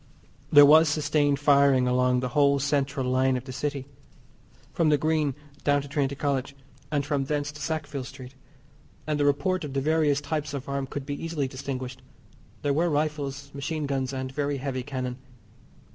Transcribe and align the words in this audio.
There 0.51 0.65
was 0.65 0.89
sustained 0.89 1.37
firing 1.39 1.87
along 1.87 2.21
the 2.21 2.29
whole 2.29 2.57
central 2.57 3.05
line 3.07 3.37
of 3.37 3.43
the 3.43 3.51
City, 3.51 3.85
from 4.73 4.89
the 4.89 4.97
Green 4.97 5.35
down 5.63 5.83
to 5.83 5.87
Trinity 5.87 6.15
College, 6.15 6.55
and 6.91 7.05
from 7.05 7.25
thence 7.25 7.51
to 7.51 7.61
Sackville 7.61 8.03
Street, 8.03 8.33
and 9.05 9.19
the 9.19 9.25
report 9.25 9.63
of 9.63 9.73
the 9.73 9.79
various 9.79 10.19
types 10.19 10.55
of 10.55 10.67
arm 10.67 10.87
could 10.87 11.05
be 11.05 11.23
easily 11.23 11.47
distinguished. 11.47 12.01
There 12.63 12.73
were 12.73 12.89
rifles, 12.89 13.51
machine 13.53 13.85
guns 13.85 14.11
and 14.11 14.31
very 14.31 14.57
heavy 14.57 14.81
cannon. 14.81 15.19